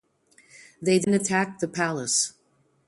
They 0.81 0.97
then 0.97 1.13
attacked 1.13 1.61
the 1.61 1.67
palace. 1.67 2.33